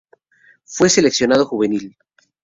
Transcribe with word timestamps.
Fue 0.65 0.89
seleccionado 0.89 1.45
juvenil. 1.45 1.95